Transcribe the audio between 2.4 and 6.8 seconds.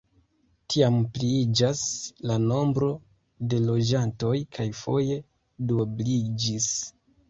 nombro de loĝantoj kaj foje duobliĝis.